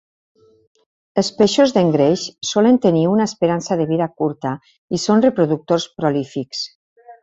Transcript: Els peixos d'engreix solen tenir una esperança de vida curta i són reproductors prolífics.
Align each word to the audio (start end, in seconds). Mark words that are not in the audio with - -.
Els 1.21 1.29
peixos 1.41 1.75
d'engreix 1.75 2.25
solen 2.53 2.81
tenir 2.87 3.05
una 3.13 3.29
esperança 3.31 3.81
de 3.83 3.89
vida 3.95 4.11
curta 4.23 4.57
i 5.01 5.05
són 5.09 5.27
reproductors 5.31 5.91
prolífics. 6.01 6.69